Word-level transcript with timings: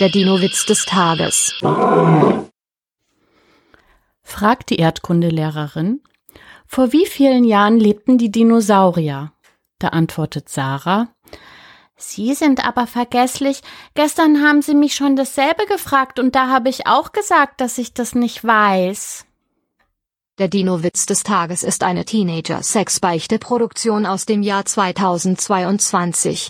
Der 0.00 0.08
Dino-Witz 0.08 0.66
des 0.66 0.86
Tages. 0.86 1.54
Fragt 4.24 4.70
die 4.70 4.76
Erdkundelehrerin, 4.76 6.00
vor 6.66 6.90
wie 6.90 7.06
vielen 7.06 7.44
Jahren 7.44 7.78
lebten 7.78 8.18
die 8.18 8.32
Dinosaurier? 8.32 9.32
Da 9.78 9.88
antwortet 9.88 10.48
Sarah, 10.48 11.06
Sie 11.96 12.34
sind 12.34 12.66
aber 12.66 12.88
vergesslich. 12.88 13.60
Gestern 13.94 14.42
haben 14.42 14.62
Sie 14.62 14.74
mich 14.74 14.96
schon 14.96 15.14
dasselbe 15.14 15.64
gefragt 15.66 16.18
und 16.18 16.34
da 16.34 16.48
habe 16.48 16.70
ich 16.70 16.88
auch 16.88 17.12
gesagt, 17.12 17.60
dass 17.60 17.78
ich 17.78 17.94
das 17.94 18.16
nicht 18.16 18.42
weiß. 18.42 19.26
Der 20.38 20.48
Dino-Witz 20.48 21.06
des 21.06 21.22
Tages 21.22 21.62
ist 21.62 21.84
eine 21.84 22.04
Teenager-Sex-Beichte-Produktion 22.04 24.06
aus 24.06 24.26
dem 24.26 24.42
Jahr 24.42 24.64
2022. 24.64 26.42